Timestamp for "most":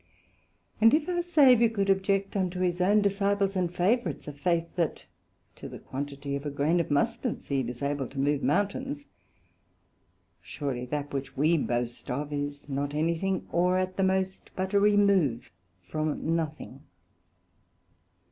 14.03-14.49